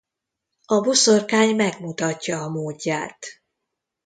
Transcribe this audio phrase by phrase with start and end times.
[0.65, 3.25] A boszorkány megmutatja a módját.